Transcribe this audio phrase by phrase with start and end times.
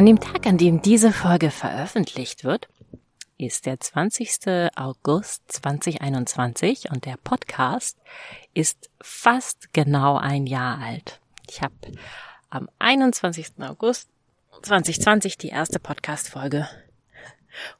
[0.00, 2.68] An dem Tag, an dem diese Folge veröffentlicht wird,
[3.36, 4.70] ist der 20.
[4.74, 7.98] August 2021 und der Podcast
[8.54, 11.20] ist fast genau ein Jahr alt.
[11.50, 11.74] Ich habe
[12.48, 13.48] am 21.
[13.58, 14.08] August
[14.62, 16.66] 2020 die erste Podcast-Folge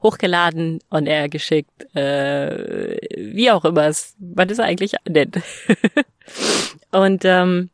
[0.03, 5.41] hochgeladen und er geschickt, äh, wie auch immer es, man ist eigentlich nennt.
[6.91, 7.71] und ähm,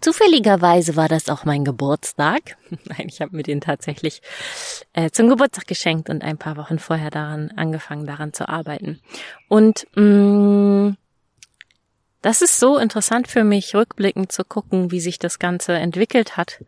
[0.00, 2.56] Zufälligerweise war das auch mein Geburtstag.
[2.84, 4.22] Nein, ich habe mir den tatsächlich
[4.92, 9.00] äh, zum Geburtstag geschenkt und ein paar Wochen vorher daran angefangen, daran zu arbeiten.
[9.48, 10.96] Und mh, mm,
[12.22, 16.64] das ist so interessant für mich, rückblickend zu gucken, wie sich das Ganze entwickelt hat.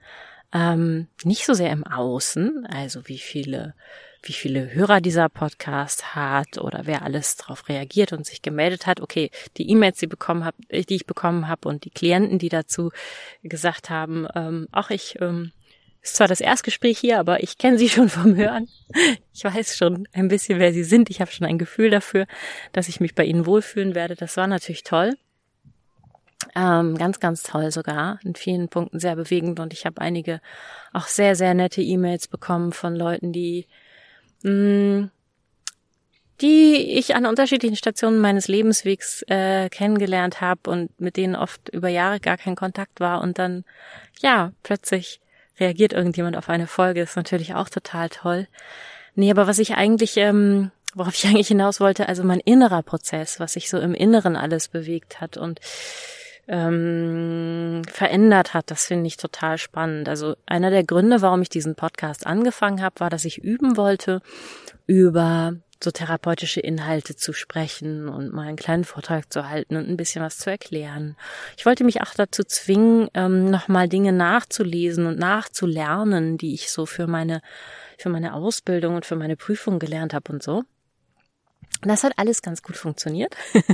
[0.53, 3.75] Ähm, nicht so sehr im Außen, also wie viele
[4.23, 9.01] wie viele Hörer dieser Podcast hat oder wer alles darauf reagiert und sich gemeldet hat.
[9.01, 12.91] Okay, die E-Mails, die, bekommen hab, die ich bekommen habe und die Klienten, die dazu
[13.43, 15.53] gesagt haben, ähm, auch ich ähm,
[16.03, 18.69] ist zwar das Erstgespräch hier, aber ich kenne sie schon vom Hören.
[19.33, 21.11] Ich weiß schon ein bisschen, wer sie sind.
[21.11, 22.27] Ich habe schon ein Gefühl dafür,
[22.73, 24.17] dass ich mich bei ihnen wohlfühlen werde.
[24.17, 25.17] Das war natürlich toll.
[26.57, 28.19] Ähm, ganz, ganz toll sogar.
[28.25, 29.61] In vielen Punkten sehr bewegend.
[29.61, 30.41] Und ich habe einige
[30.93, 33.67] auch sehr, sehr nette E-Mails bekommen von Leuten, die
[34.43, 35.11] Mm,
[36.41, 41.89] die ich an unterschiedlichen Stationen meines Lebenswegs äh, kennengelernt habe und mit denen oft über
[41.89, 43.65] Jahre gar kein Kontakt war und dann
[44.21, 45.21] ja plötzlich
[45.59, 48.49] reagiert irgendjemand auf eine Folge ist natürlich auch total toll.
[49.15, 53.41] Nee, aber was ich eigentlich ähm, worauf ich eigentlich hinaus wollte, also mein innerer Prozess,
[53.41, 55.61] was sich so im Inneren alles bewegt hat und
[56.51, 58.71] ähm, verändert hat.
[58.71, 60.09] Das finde ich total spannend.
[60.09, 64.21] Also einer der Gründe, warum ich diesen Podcast angefangen habe, war, dass ich üben wollte,
[64.87, 69.97] über so therapeutische Inhalte zu sprechen und mal einen kleinen Vortrag zu halten und ein
[69.97, 71.17] bisschen was zu erklären.
[71.57, 76.85] Ich wollte mich auch dazu zwingen, ähm, nochmal Dinge nachzulesen und nachzulernen, die ich so
[76.85, 77.41] für meine,
[77.97, 80.65] für meine Ausbildung und für meine Prüfung gelernt habe und so.
[81.83, 83.35] Das hat alles ganz gut funktioniert.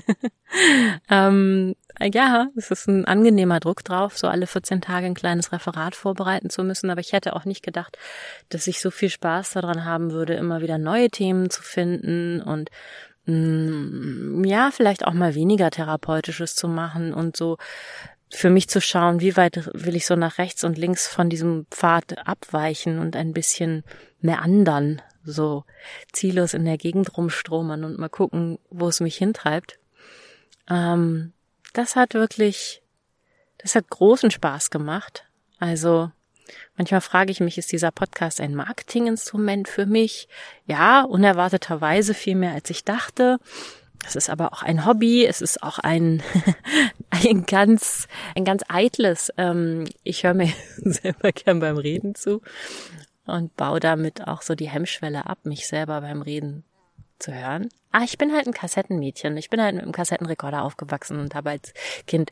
[1.11, 5.97] ähm, ja, es ist ein angenehmer Druck drauf, so alle 14 Tage ein kleines Referat
[5.97, 6.91] vorbereiten zu müssen.
[6.91, 7.99] Aber ich hätte auch nicht gedacht,
[8.49, 12.71] dass ich so viel Spaß daran haben würde, immer wieder neue Themen zu finden und
[13.27, 17.56] mh, mm, ja, vielleicht auch mal weniger therapeutisches zu machen und so
[18.31, 21.67] für mich zu schauen, wie weit will ich so nach rechts und links von diesem
[21.71, 23.84] Pfad abweichen und ein bisschen
[24.21, 25.64] mehr andern, so
[26.12, 29.78] ziellos in der Gegend rumstromern und mal gucken, wo es mich hintreibt.
[30.69, 31.32] Ähm,
[31.72, 32.82] das hat wirklich,
[33.59, 35.25] das hat großen Spaß gemacht.
[35.59, 36.10] Also
[36.76, 40.28] manchmal frage ich mich, ist dieser Podcast ein Marketinginstrument für mich?
[40.66, 43.38] Ja, unerwarteterweise viel mehr als ich dachte.
[44.06, 46.22] Es ist aber auch ein Hobby, es ist auch ein,
[47.10, 49.32] ein ganz, ein ganz eitles.
[49.37, 52.41] Ähm, ich höre mir selber gern beim Reden zu
[53.26, 56.64] und baue damit auch so die Hemmschwelle ab, mich selber beim Reden
[57.19, 57.69] zu hören.
[57.92, 59.37] Ah, ich bin halt ein Kassettenmädchen.
[59.37, 61.72] Ich bin halt mit einem Kassettenrekorder aufgewachsen und habe als
[62.06, 62.31] Kind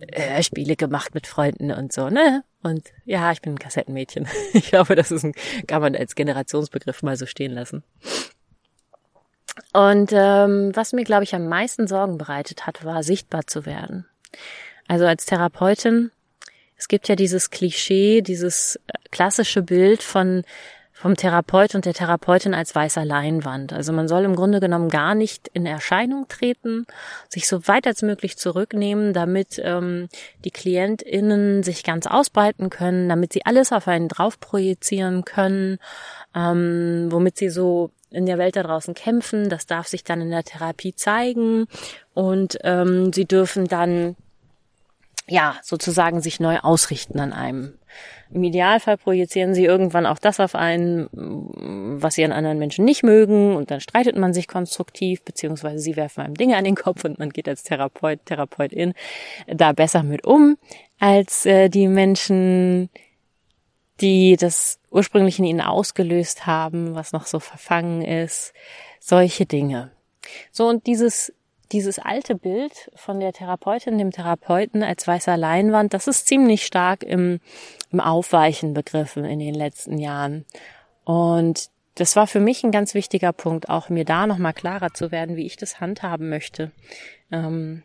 [0.00, 2.42] äh, Spiele gemacht mit Freunden und so, ne?
[2.62, 4.26] Und ja, ich bin ein Kassettenmädchen.
[4.52, 5.34] Ich glaube, das ist ein,
[5.66, 7.84] kann man als Generationsbegriff mal so stehen lassen.
[9.72, 14.06] Und ähm, was mir, glaube ich, am meisten Sorgen bereitet hat, war sichtbar zu werden.
[14.88, 16.10] Also als Therapeutin
[16.76, 20.42] es gibt ja dieses Klischee, dieses äh, klassische Bild von
[20.98, 23.74] vom Therapeut und der Therapeutin als weißer Leinwand.
[23.74, 26.86] Also man soll im Grunde genommen gar nicht in Erscheinung treten,
[27.28, 30.08] sich so weit als möglich zurücknehmen, damit ähm,
[30.46, 35.78] die KlientInnen sich ganz ausbreiten können, damit sie alles auf einen drauf projizieren können,
[36.34, 39.50] ähm, womit sie so in der Welt da draußen kämpfen.
[39.50, 41.66] Das darf sich dann in der Therapie zeigen
[42.14, 44.16] und ähm, sie dürfen dann
[45.28, 47.74] ja, sozusagen sich neu ausrichten an einem.
[48.32, 51.08] Im Idealfall projizieren sie irgendwann auch das auf einen,
[52.00, 55.96] was sie an anderen Menschen nicht mögen und dann streitet man sich konstruktiv, beziehungsweise sie
[55.96, 58.94] werfen einem Dinge an den Kopf und man geht als Therapeut, Therapeutin
[59.46, 60.58] da besser mit um,
[60.98, 62.88] als äh, die Menschen,
[64.00, 68.52] die das ursprünglich in ihnen ausgelöst haben, was noch so verfangen ist,
[69.00, 69.92] solche Dinge.
[70.52, 71.32] So, und dieses
[71.72, 77.02] dieses alte Bild von der Therapeutin, dem Therapeuten als weißer Leinwand, das ist ziemlich stark
[77.02, 77.40] im,
[77.90, 80.44] im Aufweichen begriffen in den letzten Jahren.
[81.04, 85.10] Und das war für mich ein ganz wichtiger Punkt, auch mir da nochmal klarer zu
[85.10, 86.70] werden, wie ich das handhaben möchte.
[87.32, 87.82] Ähm,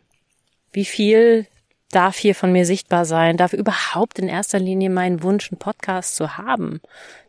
[0.72, 1.46] wie viel
[1.90, 3.36] darf hier von mir sichtbar sein?
[3.36, 6.80] Darf überhaupt in erster Linie mein Wunsch, einen Podcast zu haben?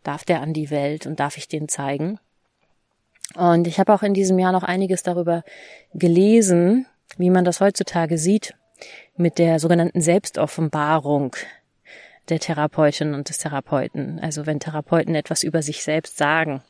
[0.04, 2.20] Darf der an die Welt und darf ich den zeigen?
[3.36, 5.44] Und ich habe auch in diesem Jahr noch einiges darüber
[5.94, 6.86] gelesen,
[7.18, 8.54] wie man das heutzutage sieht
[9.16, 11.36] mit der sogenannten Selbstoffenbarung
[12.30, 14.20] der Therapeutin und des Therapeuten.
[14.20, 16.62] Also wenn Therapeuten etwas über sich selbst sagen.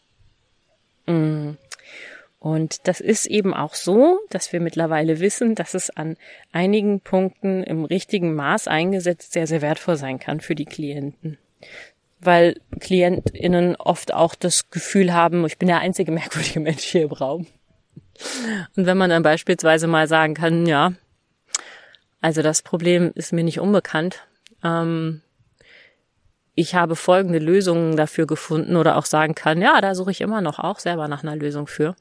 [1.05, 1.51] Mm.
[2.39, 6.17] Und das ist eben auch so, dass wir mittlerweile wissen, dass es an
[6.51, 11.37] einigen Punkten im richtigen Maß eingesetzt sehr, sehr wertvoll sein kann für die Klienten
[12.25, 17.11] weil KlientInnen oft auch das Gefühl haben, ich bin der einzige merkwürdige Mensch hier im
[17.11, 17.47] Raum.
[18.75, 20.93] Und wenn man dann beispielsweise mal sagen kann, ja,
[22.21, 24.25] also das Problem ist mir nicht unbekannt,
[24.63, 25.21] ähm,
[26.55, 30.41] ich habe folgende Lösungen dafür gefunden oder auch sagen kann, ja, da suche ich immer
[30.41, 31.95] noch auch selber nach einer Lösung für,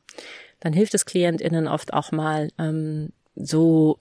[0.60, 3.98] dann hilft es KlientInnen oft auch mal ähm, so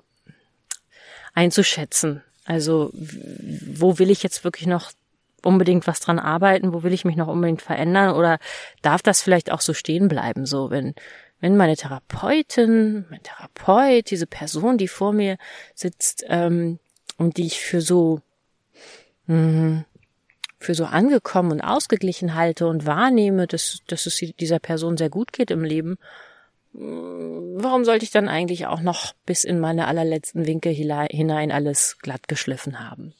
[1.33, 2.21] einzuschätzen.
[2.45, 4.91] Also wo will ich jetzt wirklich noch
[5.43, 8.37] unbedingt was dran arbeiten, wo will ich mich noch unbedingt verändern oder
[8.81, 10.93] darf das vielleicht auch so stehen bleiben, so wenn
[11.43, 15.37] wenn meine Therapeutin, mein Therapeut, diese Person, die vor mir
[15.73, 16.77] sitzt ähm,
[17.17, 18.21] und die ich für so
[19.25, 19.85] mh,
[20.59, 25.33] für so angekommen und ausgeglichen halte und wahrnehme, dass, dass es dieser Person sehr gut
[25.33, 25.97] geht im Leben,
[26.73, 32.27] warum sollte ich dann eigentlich auch noch bis in meine allerletzten Winkel hinein alles glatt
[32.27, 33.13] geschliffen haben?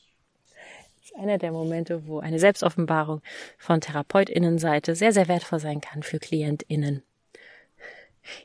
[1.18, 3.22] Einer der Momente, wo eine Selbstoffenbarung
[3.58, 7.04] von TherapeutInnenseite sehr, sehr wertvoll sein kann für KlientInnen.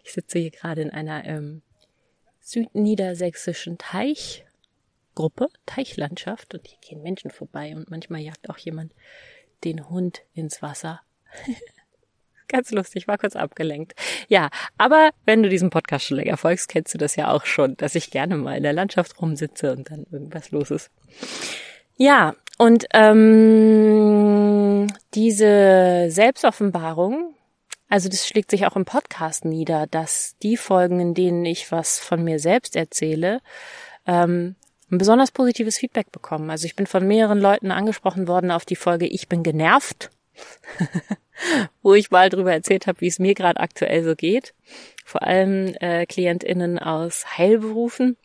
[0.05, 1.63] Ich sitze hier gerade in einer ähm,
[2.41, 8.93] südniedersächsischen Teichgruppe, Teichlandschaft und hier gehen Menschen vorbei und manchmal jagt auch jemand
[9.65, 11.01] den Hund ins Wasser.
[12.49, 13.95] Ganz lustig, war kurz abgelenkt.
[14.29, 17.77] Ja, aber wenn du diesem Podcast schon länger folgst, kennst du das ja auch schon,
[17.77, 20.91] dass ich gerne mal in der Landschaft rumsitze und dann irgendwas los ist.
[21.97, 27.35] Ja, und ähm, diese Selbstoffenbarung,
[27.89, 31.99] also das schlägt sich auch im Podcast nieder, dass die Folgen, in denen ich was
[31.99, 33.41] von mir selbst erzähle,
[34.07, 34.57] ähm,
[34.91, 36.51] ein besonders positives Feedback bekommen.
[36.51, 40.11] Also ich bin von mehreren Leuten angesprochen worden auf die Folge Ich bin genervt,
[41.83, 44.55] wo ich mal drüber erzählt habe, wie es mir gerade aktuell so geht.
[45.05, 48.17] Vor allem äh, KlientInnen aus Heilberufen,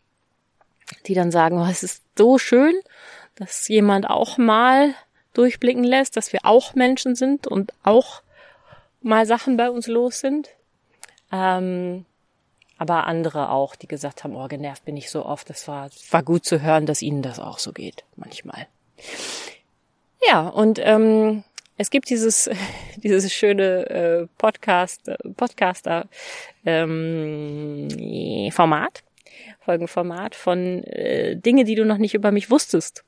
[1.06, 2.74] die dann sagen, oh, es ist so schön
[3.42, 4.94] dass jemand auch mal
[5.34, 8.22] durchblicken lässt, dass wir auch Menschen sind und auch
[9.00, 10.48] mal Sachen bei uns los sind.
[11.32, 12.04] Ähm,
[12.78, 15.50] aber andere auch, die gesagt haben, oh, genervt bin ich so oft.
[15.50, 18.68] Das war, war gut zu hören, dass ihnen das auch so geht, manchmal.
[20.28, 21.42] Ja, und ähm,
[21.78, 22.48] es gibt dieses,
[22.96, 26.06] dieses schöne äh, Podcast, äh, Podcaster
[26.64, 27.88] ähm,
[28.52, 29.02] Format,
[29.64, 33.04] Folgenformat von äh, Dinge, die du noch nicht über mich wusstest.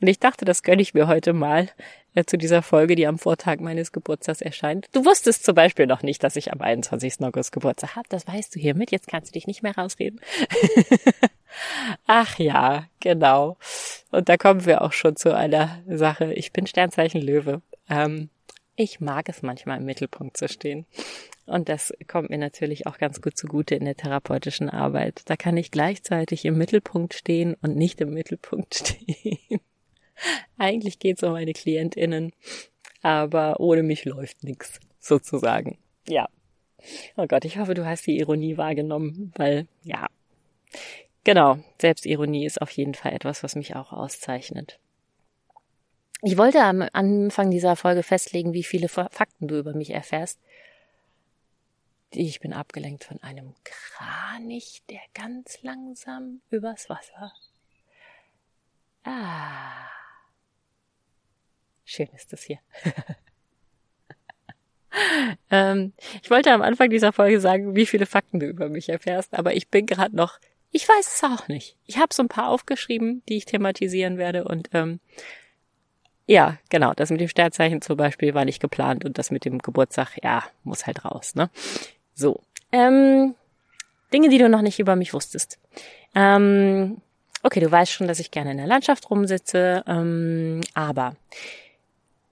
[0.00, 1.68] Und ich dachte, das gönne ich mir heute mal
[2.14, 4.88] äh, zu dieser Folge, die am Vortag meines Geburtstags erscheint.
[4.92, 7.20] Du wusstest zum Beispiel noch nicht, dass ich am 21.
[7.20, 8.08] August Geburtstag habe.
[8.08, 8.90] Das weißt du hiermit.
[8.90, 10.20] Jetzt kannst du dich nicht mehr rausreden.
[12.06, 13.56] Ach ja, genau.
[14.10, 16.32] Und da kommen wir auch schon zu einer Sache.
[16.32, 17.62] Ich bin Sternzeichen Löwe.
[17.88, 18.30] Ähm,
[18.76, 20.86] ich mag es manchmal im Mittelpunkt zu stehen.
[21.46, 25.22] Und das kommt mir natürlich auch ganz gut zugute in der therapeutischen Arbeit.
[25.26, 29.60] Da kann ich gleichzeitig im Mittelpunkt stehen und nicht im Mittelpunkt stehen.
[30.58, 32.32] Eigentlich geht es um meine KlientInnen,
[33.02, 35.78] aber ohne mich läuft nichts, sozusagen.
[36.08, 36.28] Ja.
[37.16, 40.08] Oh Gott, ich hoffe, du hast die Ironie wahrgenommen, weil, ja.
[41.24, 44.78] Genau, Selbstironie ist auf jeden Fall etwas, was mich auch auszeichnet.
[46.22, 50.40] Ich wollte am Anfang dieser Folge festlegen, wie viele Fakten du über mich erfährst.
[52.16, 57.30] Ich bin abgelenkt von einem Kranich, der ganz langsam übers Wasser.
[59.04, 59.90] Ah.
[61.84, 62.58] Schön ist es hier.
[65.50, 65.92] ähm,
[66.22, 69.54] ich wollte am Anfang dieser Folge sagen, wie viele Fakten du über mich erfährst, aber
[69.54, 70.40] ich bin gerade noch,
[70.72, 71.76] ich weiß es auch nicht.
[71.84, 75.00] Ich habe so ein paar aufgeschrieben, die ich thematisieren werde und ähm,
[76.26, 79.58] ja, genau, das mit dem Sternzeichen zum Beispiel war nicht geplant und das mit dem
[79.58, 81.50] Geburtstag, ja, muss halt raus, ne?
[82.16, 82.40] So.
[82.72, 83.34] Ähm,
[84.12, 85.58] Dinge, die du noch nicht über mich wusstest.
[86.14, 87.02] Ähm,
[87.42, 91.14] okay, du weißt schon, dass ich gerne in der Landschaft rumsitze, ähm, aber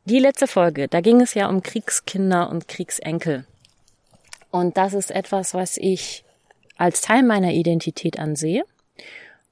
[0.06, 3.46] die letzte Folge, da ging es ja um Kriegskinder und Kriegsenkel.
[4.50, 6.24] Und das ist etwas, was ich
[6.76, 8.64] als Teil meiner Identität ansehe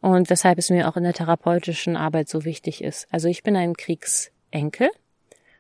[0.01, 3.07] und weshalb es mir auch in der therapeutischen Arbeit so wichtig ist.
[3.11, 4.91] Also ich bin ein Kriegsenkel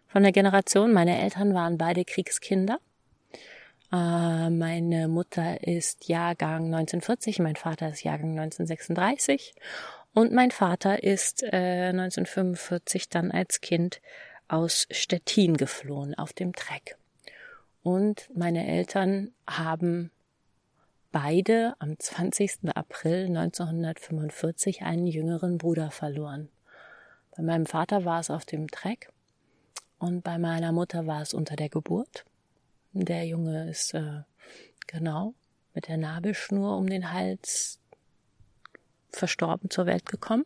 [0.09, 0.93] von der Generation.
[0.93, 2.79] Meine Eltern waren beide Kriegskinder.
[3.92, 9.54] Äh, meine Mutter ist Jahrgang 1940, mein Vater ist Jahrgang 1936
[10.14, 14.00] und mein Vater ist äh, 1945 dann als Kind
[14.49, 16.96] aus Stettin geflohen auf dem Treck.
[17.82, 20.11] Und meine Eltern haben
[21.11, 22.75] beide am 20.
[22.75, 26.49] April 1945 einen jüngeren Bruder verloren.
[27.37, 29.11] Bei meinem Vater war es auf dem Treck
[29.99, 32.25] und bei meiner Mutter war es unter der Geburt.
[32.92, 34.22] Der Junge ist äh,
[34.87, 35.34] genau
[35.75, 37.80] mit der Nabelschnur um den Hals
[39.11, 40.44] verstorben zur Welt gekommen.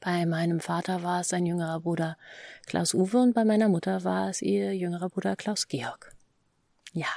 [0.00, 2.18] Bei meinem Vater war es sein jüngerer Bruder
[2.66, 6.14] Klaus Uwe und bei meiner Mutter war es ihr jüngerer Bruder Klaus Georg.
[6.92, 7.08] Ja,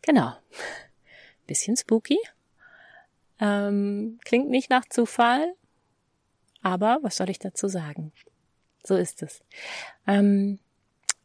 [0.00, 0.32] genau.
[1.46, 2.18] Bisschen spooky.
[3.38, 5.54] Ähm, klingt nicht nach Zufall,
[6.62, 8.12] aber was soll ich dazu sagen?
[8.84, 9.42] So ist es.
[10.06, 10.58] Ähm,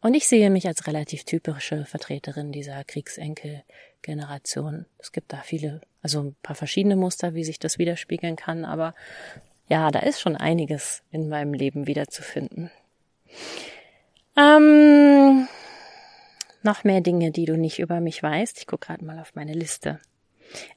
[0.08, 4.86] und ich sehe mich als relativ typische Vertreterin dieser Kriegsenkel-Generation.
[5.00, 8.96] Es gibt da viele, also ein paar verschiedene Muster, wie sich das widerspiegeln kann, aber
[9.68, 12.72] ja, da ist schon einiges in meinem Leben wiederzufinden.
[14.38, 15.50] Ähm,
[16.64, 18.60] noch mehr Dinge, die du nicht über mich weißt.
[18.60, 20.00] Ich gucke gerade mal auf meine Liste.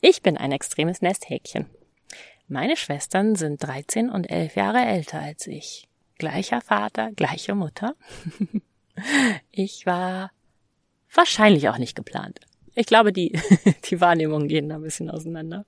[0.00, 1.66] Ich bin ein extremes Nesthäkchen.
[2.49, 5.87] Meine Schwestern sind 13 und 11 Jahre älter als ich.
[6.18, 7.94] Gleicher Vater, gleiche Mutter.
[9.50, 10.30] Ich war
[11.12, 12.40] wahrscheinlich auch nicht geplant.
[12.75, 13.38] Ich glaube, die,
[13.90, 15.66] die Wahrnehmungen gehen da ein bisschen auseinander.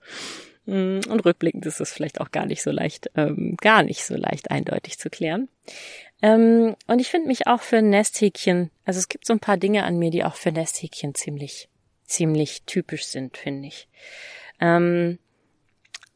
[0.67, 4.15] Mm, und rückblickend ist es vielleicht auch gar nicht so leicht, ähm, gar nicht so
[4.15, 5.49] leicht eindeutig zu klären.
[6.23, 9.85] Ähm, und ich finde mich auch für Nesthäkchen, also es gibt so ein paar Dinge
[9.85, 11.69] an mir, die auch für Nesthäkchen ziemlich,
[12.05, 13.89] ziemlich typisch sind, finde ich.
[14.61, 15.19] Ähm,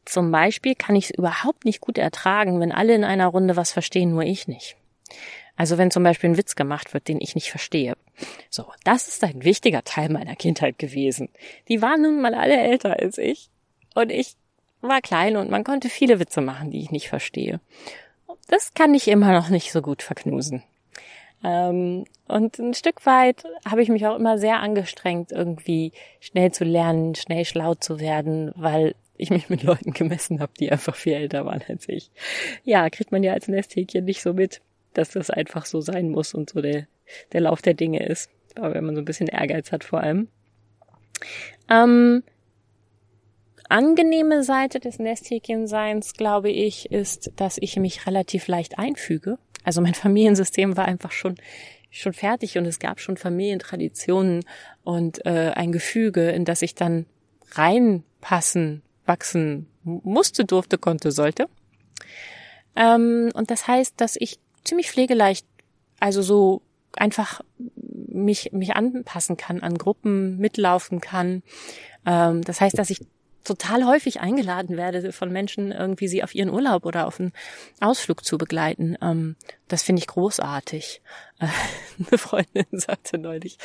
[0.05, 3.73] zum Beispiel kann ich es überhaupt nicht gut ertragen, wenn alle in einer Runde was
[3.73, 4.77] verstehen, nur ich nicht.
[5.57, 7.95] Also wenn zum Beispiel ein Witz gemacht wird, den ich nicht verstehe.
[8.49, 11.29] So, das ist ein wichtiger Teil meiner Kindheit gewesen.
[11.67, 13.49] Die waren nun mal alle älter als ich.
[13.95, 14.35] Und ich
[14.81, 17.59] war klein und man konnte viele Witze machen, die ich nicht verstehe.
[18.47, 20.63] Das kann ich immer noch nicht so gut verknusen.
[21.43, 26.63] Ähm, und ein Stück weit habe ich mich auch immer sehr angestrengt, irgendwie schnell zu
[26.63, 31.13] lernen, schnell schlau zu werden, weil ich mich mit Leuten gemessen habe, die einfach viel
[31.13, 32.11] älter waren als ich.
[32.63, 34.61] Ja, kriegt man ja als Nesthäkchen nicht so mit
[34.97, 36.87] dass das einfach so sein muss und so der,
[37.33, 38.29] der Lauf der Dinge ist.
[38.55, 40.27] Aber wenn man so ein bisschen Ehrgeiz hat vor allem.
[41.69, 42.23] Ähm,
[43.69, 49.37] angenehme Seite des Nesthäkchenseins, glaube ich, ist, dass ich mich relativ leicht einfüge.
[49.63, 51.35] Also mein Familiensystem war einfach schon
[51.89, 54.43] schon fertig und es gab schon Familientraditionen
[54.83, 57.05] und äh, ein Gefüge, in das ich dann
[57.51, 61.47] reinpassen, wachsen musste, durfte, konnte, sollte.
[62.75, 65.45] Ähm, und das heißt, dass ich ziemlich pflegeleicht,
[65.99, 66.61] also so
[66.95, 67.41] einfach
[68.07, 71.43] mich, mich anpassen kann an Gruppen, mitlaufen kann.
[72.05, 73.01] Ähm, das heißt, dass ich
[73.43, 77.31] total häufig eingeladen werde von Menschen, irgendwie sie auf ihren Urlaub oder auf einen
[77.79, 78.97] Ausflug zu begleiten.
[79.01, 79.35] Ähm,
[79.67, 81.01] das finde ich großartig.
[81.39, 81.47] Äh,
[82.09, 83.57] eine Freundin sagte neulich,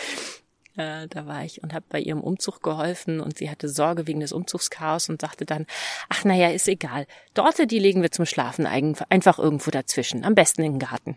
[0.76, 4.20] äh, da war ich und habe bei ihrem Umzug geholfen und sie hatte Sorge wegen
[4.20, 5.66] des Umzugschaos und sagte dann,
[6.08, 7.06] ach naja, ist egal.
[7.34, 11.16] Dorte, die legen wir zum Schlafen einfach irgendwo dazwischen, am besten im Garten.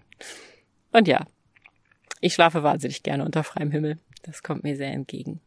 [0.91, 1.25] Und ja,
[2.21, 3.97] ich schlafe wahnsinnig gerne unter freiem Himmel.
[4.24, 5.41] Das kommt mir sehr entgegen.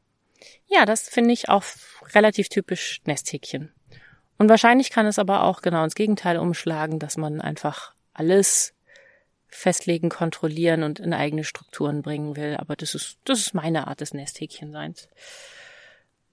[0.66, 1.64] Ja, das finde ich auch
[2.14, 3.72] relativ typisch Nesthäkchen.
[4.38, 8.74] Und wahrscheinlich kann es aber auch genau ins Gegenteil umschlagen, dass man einfach alles
[9.48, 12.56] festlegen, kontrollieren und in eigene Strukturen bringen will.
[12.58, 15.08] Aber das ist, das ist meine Art des Nesthäkchenseins.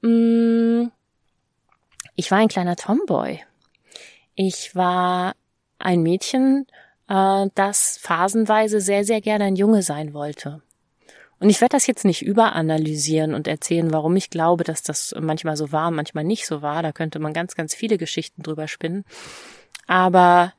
[0.01, 0.87] Mm,
[2.15, 3.41] ich war ein kleiner Tomboy.
[4.35, 5.33] Ich war
[5.79, 6.67] ein Mädchen,
[7.07, 10.61] äh, das phasenweise sehr, sehr gerne ein Junge sein wollte.
[11.39, 15.57] Und ich werde das jetzt nicht überanalysieren und erzählen, warum ich glaube, dass das manchmal
[15.57, 16.81] so war, manchmal nicht so war.
[16.81, 19.03] Da könnte man ganz, ganz viele Geschichten drüber spinnen.
[19.85, 20.53] Aber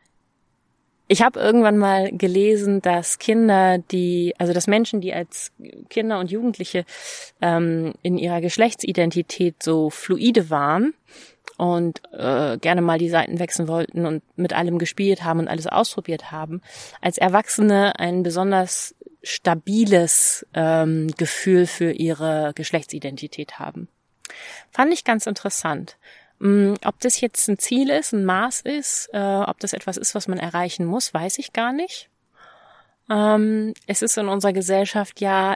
[1.08, 5.52] ich habe irgendwann mal gelesen, dass Kinder, die, also dass Menschen, die als
[5.88, 6.84] Kinder und Jugendliche
[7.40, 10.94] ähm, in ihrer Geschlechtsidentität so fluide waren
[11.56, 15.66] und äh, gerne mal die Seiten wechseln wollten und mit allem gespielt haben und alles
[15.66, 16.60] ausprobiert haben,
[17.00, 23.88] als Erwachsene ein besonders stabiles ähm, Gefühl für ihre Geschlechtsidentität haben.
[24.70, 25.96] Fand ich ganz interessant.
[26.38, 30.14] Mm, ob das jetzt ein Ziel ist, ein Maß ist, äh, ob das etwas ist,
[30.14, 32.10] was man erreichen muss, weiß ich gar nicht.
[33.10, 35.54] Ähm, es ist in unserer Gesellschaft ja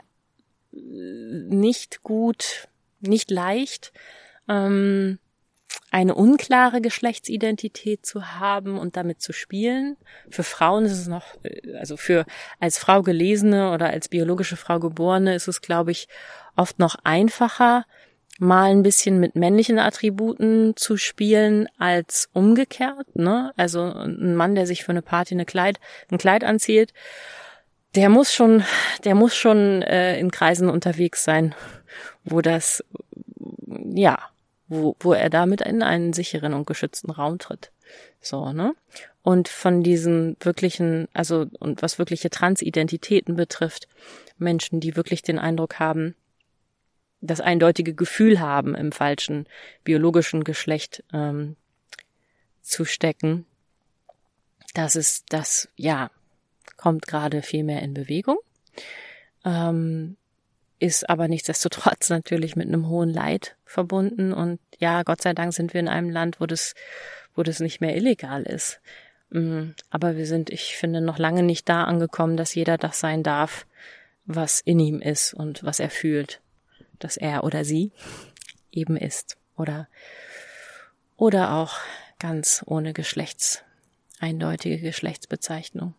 [0.71, 2.67] nicht gut,
[3.01, 3.91] nicht leicht,
[4.47, 5.19] ähm,
[5.91, 9.97] eine unklare Geschlechtsidentität zu haben und damit zu spielen.
[10.29, 12.25] Für Frauen ist es noch, äh, also für
[12.59, 16.07] als Frau gelesene oder als biologische Frau geborene ist es, glaube ich,
[16.55, 17.85] oft noch einfacher,
[18.41, 23.15] mal ein bisschen mit männlichen Attributen zu spielen als umgekehrt.
[23.15, 23.53] Ne?
[23.55, 25.79] Also ein Mann, der sich für eine Party eine Kleid,
[26.09, 26.91] ein Kleid anzieht,
[27.93, 28.63] der muss schon,
[29.03, 31.53] der muss schon äh, in Kreisen unterwegs sein,
[32.23, 32.83] wo das,
[33.93, 34.17] ja,
[34.67, 37.71] wo, wo er damit in einen sicheren und geschützten Raum tritt.
[38.21, 38.73] So, ne?
[39.21, 43.87] Und von diesen wirklichen, also, und was wirkliche Transidentitäten betrifft,
[44.39, 46.15] Menschen, die wirklich den Eindruck haben,
[47.21, 49.47] das eindeutige Gefühl haben, im falschen
[49.83, 51.55] biologischen Geschlecht ähm,
[52.61, 53.45] zu stecken,
[54.73, 56.09] das ist das, ja,
[56.77, 58.37] kommt gerade viel mehr in Bewegung.
[59.45, 60.17] Ähm,
[60.79, 64.33] ist aber nichtsdestotrotz natürlich mit einem hohen Leid verbunden.
[64.33, 66.73] Und ja, Gott sei Dank sind wir in einem Land, wo das,
[67.35, 68.81] wo das nicht mehr illegal ist.
[69.29, 73.23] Mm, aber wir sind, ich finde, noch lange nicht da angekommen, dass jeder das sein
[73.23, 73.65] darf,
[74.25, 76.40] was in ihm ist und was er fühlt,
[77.03, 77.91] dass er oder sie
[78.71, 79.37] eben ist.
[79.57, 79.87] Oder,
[81.17, 81.77] oder auch
[82.19, 83.63] ganz ohne Geschlechts,
[84.19, 85.93] eindeutige Geschlechtsbezeichnung.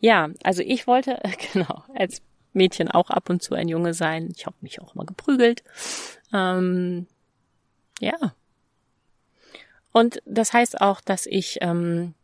[0.00, 1.20] Ja, also ich wollte,
[1.52, 4.32] genau, als Mädchen auch ab und zu ein Junge sein.
[4.34, 5.62] Ich habe mich auch mal geprügelt.
[6.32, 7.06] Ähm,
[8.00, 8.34] ja.
[9.92, 12.14] Und das heißt auch, dass ich ähm,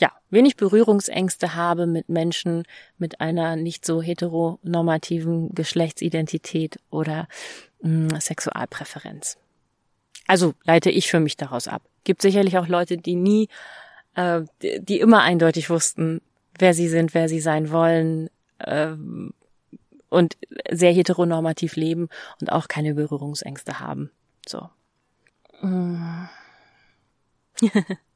[0.00, 2.64] ja wenig Berührungsängste habe mit Menschen
[2.98, 7.28] mit einer nicht so heteronormativen Geschlechtsidentität oder
[7.82, 9.38] mh, mm, Sexualpräferenz.
[10.26, 11.82] Also leite ich für mich daraus ab.
[12.04, 13.48] Gibt sicherlich auch Leute, die nie,
[14.14, 16.20] äh, die immer eindeutig wussten,
[16.58, 18.94] wer sie sind, wer sie sein wollen, äh,
[20.08, 20.36] und
[20.70, 22.08] sehr heteronormativ leben
[22.40, 24.10] und auch keine Berührungsängste haben.
[24.46, 24.70] So.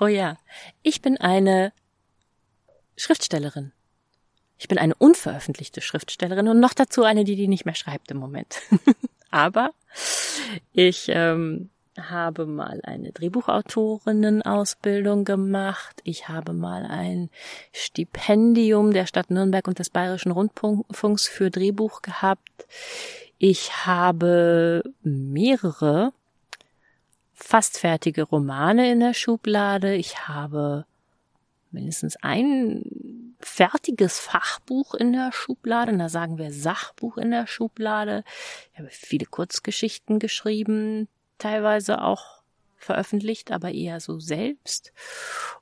[0.00, 0.38] oh ja,
[0.82, 1.72] ich bin eine
[2.96, 3.72] Schriftstellerin.
[4.56, 8.18] Ich bin eine unveröffentlichte Schriftstellerin und noch dazu eine, die die nicht mehr schreibt im
[8.18, 8.60] Moment.
[9.30, 9.70] Aber
[10.72, 16.00] ich ähm, habe mal eine Drehbuchautorinnenausbildung gemacht.
[16.04, 17.30] Ich habe mal ein
[17.72, 22.66] Stipendium der Stadt Nürnberg und des Bayerischen Rundfunks für Drehbuch gehabt.
[23.38, 26.12] Ich habe mehrere
[27.44, 29.94] fast fertige Romane in der Schublade.
[29.94, 30.86] Ich habe
[31.70, 35.96] mindestens ein fertiges Fachbuch in der Schublade.
[35.96, 38.24] Da sagen wir Sachbuch in der Schublade.
[38.72, 41.06] Ich habe viele Kurzgeschichten geschrieben,
[41.38, 42.42] teilweise auch
[42.78, 44.92] veröffentlicht, aber eher so selbst.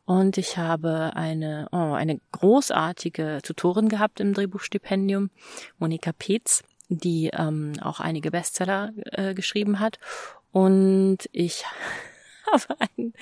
[0.05, 5.31] Und ich habe eine, oh, eine großartige Tutorin gehabt im Drehbuchstipendium,
[5.79, 9.99] Monika Petz, die ähm, auch einige Bestseller äh, geschrieben hat.
[10.53, 11.65] Und ich
[12.53, 13.15] habe einen,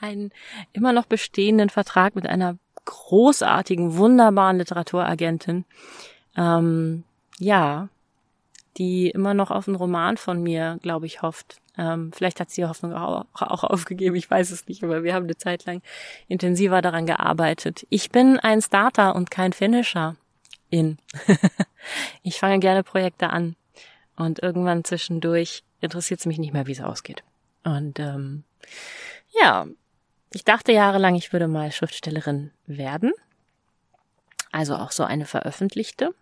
[0.00, 0.30] einen
[0.72, 5.64] immer noch bestehenden Vertrag mit einer großartigen, wunderbaren Literaturagentin.
[6.36, 7.04] Ähm,
[7.38, 7.88] ja,
[8.78, 11.60] die immer noch auf einen Roman von mir, glaube ich, hofft.
[11.76, 15.24] Ähm, vielleicht hat sie Hoffnung auch, auch aufgegeben, ich weiß es nicht, aber wir haben
[15.24, 15.82] eine Zeit lang
[16.26, 17.86] intensiver daran gearbeitet.
[17.90, 20.16] Ich bin ein Starter und kein Finisher
[20.70, 20.98] in.
[22.22, 23.56] ich fange gerne Projekte an
[24.16, 27.22] und irgendwann zwischendurch interessiert es mich nicht mehr, wie es ausgeht.
[27.64, 28.44] Und ähm,
[29.40, 29.66] ja,
[30.32, 33.12] ich dachte jahrelang, ich würde mal Schriftstellerin werden.
[34.52, 36.14] Also auch so eine veröffentlichte.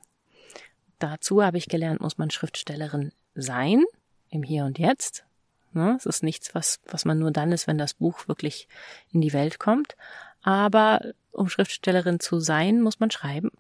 [0.99, 3.85] Dazu habe ich gelernt, muss man Schriftstellerin sein,
[4.31, 5.25] im Hier und Jetzt.
[5.73, 5.95] Ne?
[5.99, 8.69] Es ist nichts, was, was man nur dann ist, wenn das Buch wirklich
[9.13, 9.97] in die Welt kommt.
[10.43, 11.01] Aber
[11.33, 13.51] um Schriftstellerin zu sein, muss man schreiben.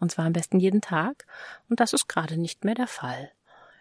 [0.00, 1.26] Und zwar am besten jeden Tag.
[1.68, 3.30] Und das ist gerade nicht mehr der Fall.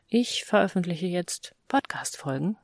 [0.09, 2.55] Ich veröffentliche jetzt Podcast-Folgen.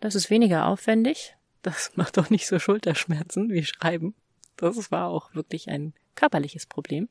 [0.00, 1.36] Das ist weniger aufwendig.
[1.62, 4.16] Das macht auch nicht so Schulterschmerzen wie Schreiben.
[4.56, 7.08] Das war auch wirklich ein körperliches Problem,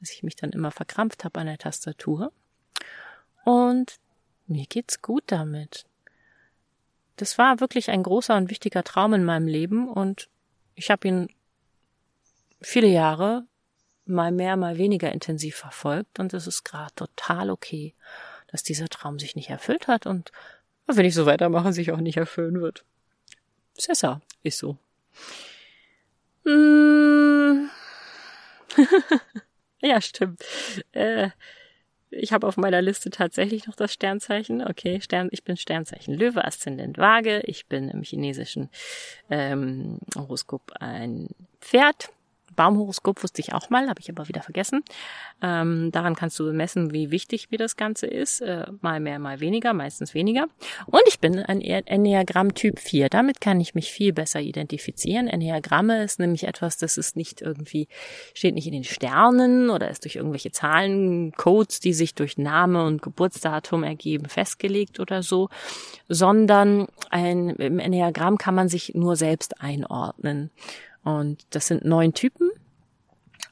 [0.00, 2.32] dass ich mich dann immer verkrampft habe an der Tastatur.
[3.44, 3.98] Und
[4.46, 5.84] mir geht's gut damit.
[7.16, 10.30] Das war wirklich ein großer und wichtiger Traum in meinem Leben und
[10.74, 11.28] ich habe ihn
[12.62, 13.46] viele Jahre
[14.06, 17.94] mal mehr, mal weniger intensiv verfolgt und es ist gerade total okay,
[18.48, 20.32] dass dieser Traum sich nicht erfüllt hat und
[20.86, 22.84] wenn ich so weitermache, sich auch nicht erfüllen wird.
[23.74, 24.76] Sessa ist so.
[26.44, 27.70] Hm.
[29.80, 30.44] ja, stimmt.
[30.92, 31.30] Äh,
[32.10, 34.62] ich habe auf meiner Liste tatsächlich noch das Sternzeichen.
[34.66, 37.40] Okay, Stern, ich bin Sternzeichen Löwe, Aszendent Waage.
[37.44, 38.70] Ich bin im chinesischen
[39.28, 41.28] ähm, Horoskop ein
[41.60, 42.10] Pferd,
[42.56, 44.82] Baumhoroskop wusste ich auch mal, habe ich aber wieder vergessen.
[45.42, 48.40] Ähm, daran kannst du messen, wie wichtig wie das Ganze ist.
[48.40, 50.46] Äh, mal mehr, mal weniger, meistens weniger.
[50.86, 53.08] Und ich bin ein Enneagramm Typ 4.
[53.08, 55.28] Damit kann ich mich viel besser identifizieren.
[55.28, 57.88] Enneagramme ist nämlich etwas, das ist nicht irgendwie,
[58.34, 63.02] steht nicht in den Sternen oder ist durch irgendwelche Zahlencodes, die sich durch Name und
[63.02, 65.48] Geburtsdatum ergeben, festgelegt oder so,
[66.08, 70.50] sondern ein, im Enneagramm kann man sich nur selbst einordnen.
[71.06, 72.50] Und das sind neun Typen.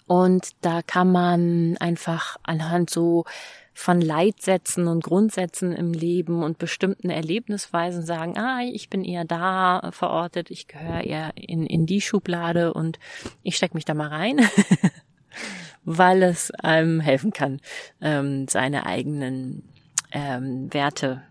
[0.09, 3.25] Und da kann man einfach anhand so
[3.73, 9.89] von Leitsätzen und Grundsätzen im Leben und bestimmten Erlebnisweisen sagen, ah, ich bin eher da
[9.93, 12.99] verortet, ich gehöre eher in, in die Schublade und
[13.45, 14.41] ich stecke mich da mal rein,
[15.85, 17.61] weil es einem helfen kann,
[18.01, 19.63] ähm, seine eigenen
[20.11, 21.23] ähm, Werte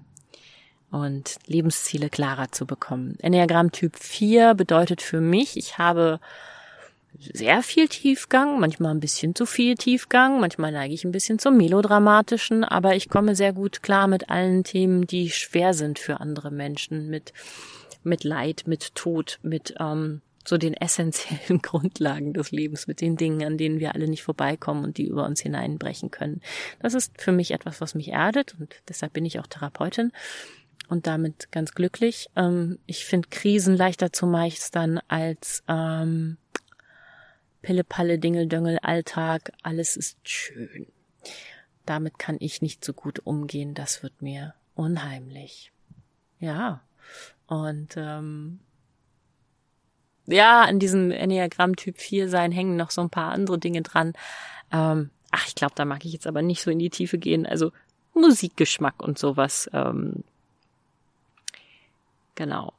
[0.94, 3.18] und Lebensziele klarer zu bekommen.
[3.20, 6.20] Enneagramm Typ 4 bedeutet für mich, ich habe
[7.20, 11.58] sehr viel Tiefgang, manchmal ein bisschen zu viel Tiefgang, manchmal neige ich ein bisschen zum
[11.58, 16.52] melodramatischen, aber ich komme sehr gut klar mit allen Themen, die schwer sind für andere
[16.52, 17.34] Menschen, mit
[18.04, 23.44] mit Leid, mit Tod, mit ähm, so den essentiellen Grundlagen des Lebens, mit den Dingen,
[23.46, 26.42] an denen wir alle nicht vorbeikommen und die über uns hineinbrechen können.
[26.82, 30.12] Das ist für mich etwas, was mich erdet und deshalb bin ich auch Therapeutin
[30.94, 32.30] und damit ganz glücklich.
[32.38, 36.38] Ähm, ich finde Krisen leichter zu meistern als ähm,
[37.62, 39.52] Pille, Palle, Dingel, Döngel, Alltag.
[39.64, 40.88] Alles ist schön.
[41.86, 43.74] Damit kann ich nicht so gut umgehen.
[43.74, 45.72] Das wird mir unheimlich.
[46.40, 46.82] Ja.
[47.48, 48.60] Und ähm,
[50.28, 54.14] ja, an diesem Enneagramm Typ 4 sein hängen noch so ein paar andere Dinge dran.
[54.72, 57.46] Ähm, ach, ich glaube, da mag ich jetzt aber nicht so in die Tiefe gehen.
[57.46, 57.72] Also
[58.14, 60.24] Musikgeschmack und sowas ähm,
[62.36, 62.74] Genau.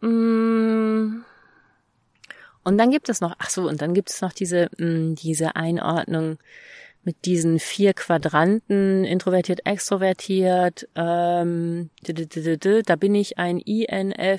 [0.00, 1.24] Mm.
[2.64, 5.54] Und dann gibt es noch, ach so, und dann gibt es noch diese, mm, diese
[5.54, 6.38] Einordnung
[7.06, 14.34] mit diesen vier Quadranten, introvertiert, extrovertiert, ähm, da bin ich ein INFJ-T.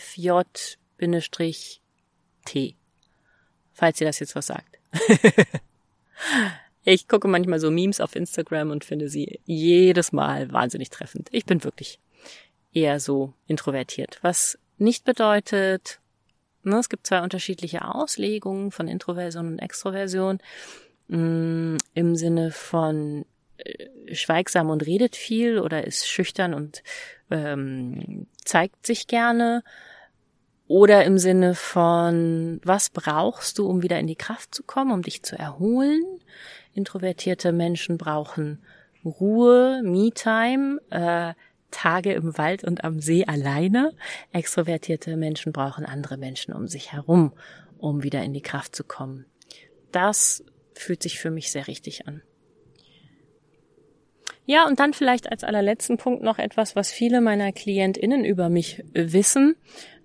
[3.71, 4.77] Falls ihr das jetzt was sagt.
[6.83, 11.29] ich gucke manchmal so Memes auf Instagram und finde sie jedes Mal wahnsinnig treffend.
[11.31, 11.99] Ich bin wirklich
[12.73, 14.19] eher so introvertiert.
[14.21, 15.99] Was nicht bedeutet,
[16.63, 20.39] ne, es gibt zwei unterschiedliche Auslegungen von Introversion und Extroversion
[21.08, 23.25] mh, mm, im Sinne von
[23.58, 26.84] äh, schweigsam und redet viel oder ist schüchtern und
[27.32, 29.63] ähm, zeigt sich gerne
[30.67, 35.01] oder im Sinne von was brauchst du, um wieder in die Kraft zu kommen, um
[35.01, 36.03] dich zu erholen.
[36.73, 38.62] Introvertierte Menschen brauchen
[39.06, 41.34] Ruhe, Me-Time, äh,
[41.71, 43.93] Tage im Wald und am See alleine.
[44.32, 47.34] Extrovertierte Menschen brauchen andere Menschen um sich herum,
[47.77, 49.25] um wieder in die Kraft zu kommen.
[49.91, 52.21] Das fühlt sich für mich sehr richtig an.
[54.45, 58.82] Ja, und dann vielleicht als allerletzten Punkt noch etwas, was viele meiner KlientInnen über mich
[58.93, 59.58] wissen,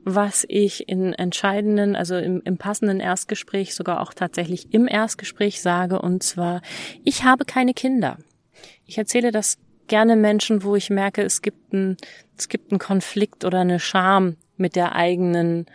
[0.04, 6.02] was ich in entscheidenden, also im, im passenden Erstgespräch, sogar auch tatsächlich im Erstgespräch sage,
[6.02, 6.60] und zwar,
[7.04, 8.18] ich habe keine Kinder.
[8.84, 9.58] Ich erzähle das
[9.92, 11.98] gerne Menschen, wo ich merke, es gibt ein,
[12.38, 15.66] es gibt einen Konflikt oder eine Scham mit der eigenen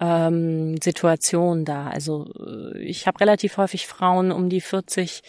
[0.00, 1.88] ähm, Situation da.
[1.88, 5.22] Also äh, ich habe relativ häufig Frauen um die 40,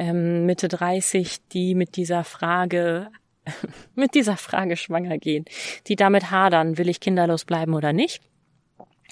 [0.00, 3.10] ähm, Mitte 30, die mit dieser Frage
[3.94, 5.44] mit dieser Frage schwanger gehen,
[5.86, 8.20] die damit hadern, will ich kinderlos bleiben oder nicht.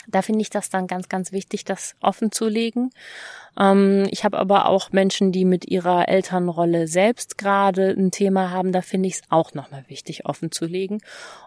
[0.09, 2.91] Da finde ich das dann ganz, ganz wichtig, das offen zu legen.
[3.59, 8.73] Ähm, ich habe aber auch Menschen, die mit ihrer Elternrolle selbst gerade ein Thema haben.
[8.73, 11.01] Da finde ich es auch nochmal wichtig, offen zu legen.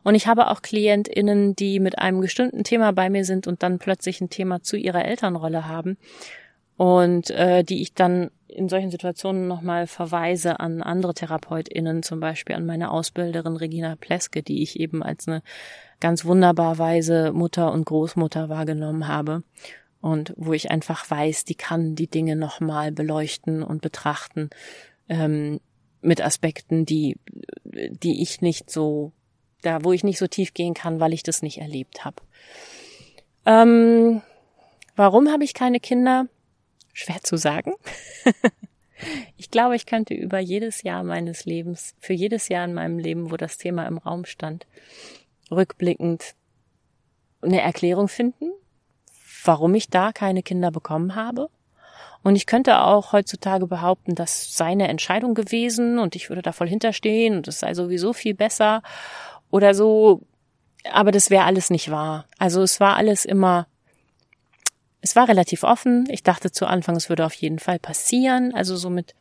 [0.03, 3.79] Und ich habe auch KlientInnen, die mit einem bestimmten Thema bei mir sind und dann
[3.79, 5.97] plötzlich ein Thema zu ihrer Elternrolle haben.
[6.77, 12.55] Und äh, die ich dann in solchen Situationen nochmal verweise an andere TherapeutInnen, zum Beispiel
[12.55, 15.41] an meine Ausbilderin Regina Pleske, die ich eben als eine
[15.99, 19.43] ganz wunderbar weise Mutter und Großmutter wahrgenommen habe
[20.05, 24.51] und wo ich einfach weiß, die kann die Dinge nochmal beleuchten und betrachten
[25.09, 25.59] ähm,
[26.01, 27.17] mit Aspekten, die,
[27.63, 29.13] die ich nicht so,
[29.63, 32.17] da wo ich nicht so tief gehen kann, weil ich das nicht erlebt habe.
[33.47, 34.21] Ähm,
[34.95, 36.27] warum habe ich keine Kinder?
[36.95, 37.73] Schwer zu sagen.
[39.37, 43.31] ich glaube, ich könnte über jedes Jahr meines Lebens, für jedes Jahr in meinem Leben,
[43.31, 44.65] wo das Thema im Raum stand,
[45.51, 46.35] rückblickend
[47.41, 48.49] eine Erklärung finden,
[49.43, 51.49] warum ich da keine Kinder bekommen habe.
[52.23, 56.53] Und ich könnte auch heutzutage behaupten, das sei eine Entscheidung gewesen und ich würde da
[56.53, 58.81] voll hinterstehen und es sei sowieso viel besser
[59.51, 60.21] oder so.
[60.89, 62.25] Aber das wäre alles nicht wahr.
[62.39, 63.67] Also es war alles immer,
[65.05, 66.05] es war relativ offen.
[66.09, 68.55] Ich dachte zu Anfang, es würde auf jeden Fall passieren.
[68.55, 69.13] Also so mit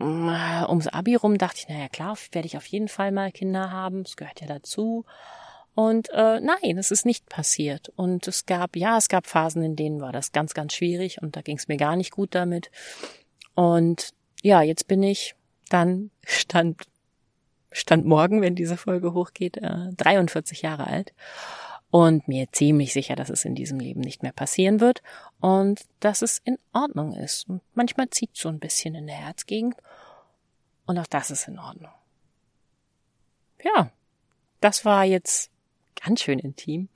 [0.00, 3.70] äh, ums Abi rum dachte ich, naja klar, werde ich auf jeden Fall mal Kinder
[3.70, 4.04] haben.
[4.04, 5.04] Das gehört ja dazu.
[5.74, 7.90] Und äh, nein, es ist nicht passiert.
[7.90, 11.36] Und es gab, ja, es gab Phasen, in denen war das ganz, ganz schwierig und
[11.36, 12.70] da ging es mir gar nicht gut damit.
[13.54, 15.34] Und ja, jetzt bin ich
[15.68, 16.84] dann stand
[17.70, 21.12] stand morgen, wenn diese Folge hochgeht, äh, 43 Jahre alt
[21.96, 25.02] und mir ziemlich sicher, dass es in diesem Leben nicht mehr passieren wird
[25.40, 27.48] und dass es in Ordnung ist.
[27.48, 29.76] Und manchmal zieht so ein bisschen in der Herzgegend
[30.84, 31.92] und auch das ist in Ordnung.
[33.64, 33.90] Ja,
[34.60, 35.50] das war jetzt
[36.04, 36.90] ganz schön intim,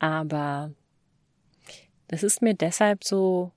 [0.00, 0.72] aber
[2.08, 3.52] das ist mir deshalb so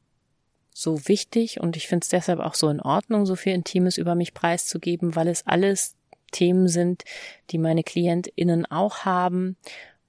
[0.74, 4.14] so wichtig und ich finde es deshalb auch so in Ordnung, so viel Intimes über
[4.14, 5.96] mich preiszugeben, weil es alles
[6.32, 7.04] Themen sind,
[7.50, 9.58] die meine KlientInnen auch haben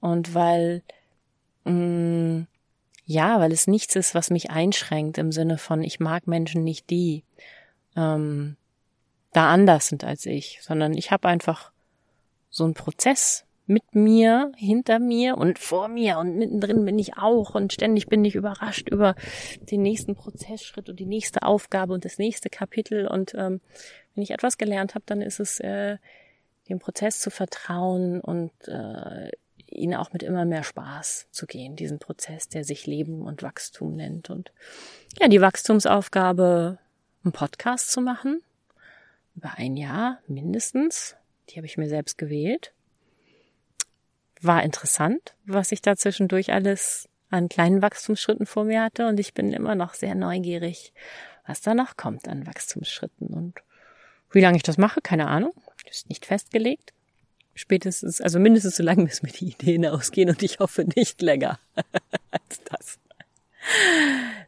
[0.03, 0.83] und weil,
[1.63, 2.47] mh, mm,
[3.05, 6.89] ja, weil es nichts ist, was mich einschränkt im Sinne von, ich mag Menschen nicht,
[6.89, 7.23] die
[7.95, 8.57] ähm,
[9.31, 11.71] da anders sind als ich, sondern ich habe einfach
[12.49, 17.55] so einen Prozess mit mir, hinter mir und vor mir und mittendrin bin ich auch
[17.55, 19.15] und ständig bin ich überrascht über
[19.71, 23.07] den nächsten Prozessschritt und die nächste Aufgabe und das nächste Kapitel.
[23.07, 23.61] Und ähm,
[24.13, 25.97] wenn ich etwas gelernt habe, dann ist es äh,
[26.67, 29.31] dem Prozess zu vertrauen und äh,
[29.73, 33.95] ihn auch mit immer mehr Spaß zu gehen, diesen Prozess, der sich Leben und Wachstum
[33.95, 34.29] nennt.
[34.29, 34.51] Und
[35.19, 36.77] ja, die Wachstumsaufgabe,
[37.23, 38.41] einen Podcast zu machen.
[39.35, 41.15] Über ein Jahr mindestens,
[41.49, 42.73] die habe ich mir selbst gewählt.
[44.41, 49.07] War interessant, was ich da zwischendurch alles an kleinen Wachstumsschritten vor mir hatte.
[49.07, 50.93] Und ich bin immer noch sehr neugierig,
[51.47, 53.27] was da noch kommt an Wachstumsschritten.
[53.27, 53.55] Und
[54.31, 55.53] wie lange ich das mache, keine Ahnung,
[55.89, 56.93] ist nicht festgelegt.
[57.55, 61.59] Spätestens, also mindestens so lange, bis mir die Ideen ausgehen und ich hoffe nicht länger
[62.31, 62.99] als das.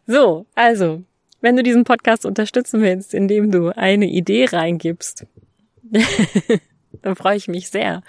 [0.08, 1.04] So, also,
[1.42, 5.26] wenn du diesen Podcast unterstützen willst, indem du eine Idee reingibst,
[7.02, 8.02] dann freue ich mich sehr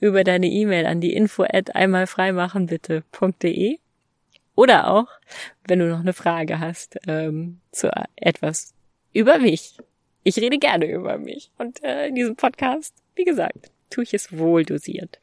[0.00, 3.78] über deine E-Mail an die info at einmalfreimachenbitte.de
[4.54, 5.08] oder auch,
[5.66, 8.74] wenn du noch eine Frage hast ähm, zu etwas
[9.12, 9.78] über mich.
[10.22, 14.36] Ich rede gerne über mich und äh, in diesem Podcast, wie gesagt, tue ich es
[14.36, 15.20] wohl dosiert.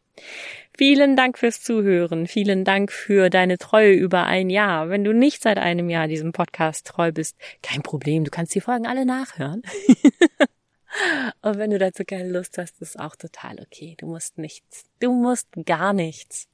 [0.77, 2.27] Vielen Dank fürs Zuhören.
[2.27, 4.89] Vielen Dank für deine Treue über ein Jahr.
[4.89, 8.23] Wenn du nicht seit einem Jahr diesem Podcast treu bist, kein Problem.
[8.23, 9.63] Du kannst die Folgen alle nachhören.
[11.41, 13.95] Und wenn du dazu keine Lust hast, ist auch total okay.
[13.97, 14.85] Du musst nichts.
[14.99, 16.47] Du musst gar nichts.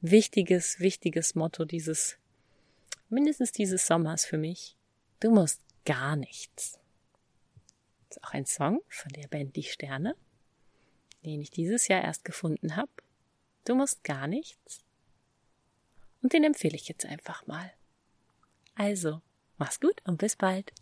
[0.00, 2.18] Wichtiges, wichtiges Motto dieses,
[3.08, 4.76] mindestens dieses Sommers für mich.
[5.20, 6.78] Du musst gar nichts.
[8.08, 10.14] Das ist auch ein Song von der Band Die Sterne,
[11.26, 12.90] den ich dieses Jahr erst gefunden habe.
[13.64, 14.84] Du musst gar nichts.
[16.22, 17.72] Und den empfehle ich jetzt einfach mal.
[18.74, 19.20] Also,
[19.58, 20.72] mach's gut und bis bald.